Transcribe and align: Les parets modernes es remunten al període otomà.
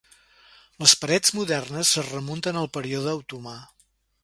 Les 0.83 0.95
parets 1.01 1.33
modernes 1.41 1.93
es 2.03 2.09
remunten 2.15 2.59
al 2.65 2.73
període 2.79 3.17
otomà. 3.23 3.57